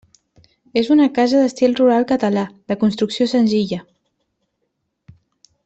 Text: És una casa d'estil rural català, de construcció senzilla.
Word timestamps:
És 0.79 0.87
una 0.95 1.05
casa 1.17 1.41
d'estil 1.43 1.75
rural 1.81 2.07
català, 2.13 2.47
de 2.73 2.79
construcció 2.85 3.29
senzilla. 3.35 3.83